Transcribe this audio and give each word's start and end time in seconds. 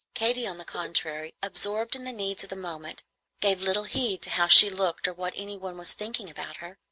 Katy, 0.15 0.47
on 0.47 0.57
the 0.57 0.65
contrary, 0.65 1.35
absorbed 1.43 1.95
in 1.95 2.05
the 2.05 2.11
needs 2.11 2.43
of 2.43 2.49
the 2.49 2.55
moment, 2.55 3.03
gave 3.39 3.61
little 3.61 3.83
heed 3.83 4.23
to 4.23 4.31
how 4.31 4.47
she 4.47 4.67
looked 4.67 5.07
or 5.07 5.13
what 5.13 5.33
any 5.35 5.57
one 5.59 5.77
was 5.77 5.93
thinking 5.93 6.27
about 6.27 6.57
her. 6.57 6.79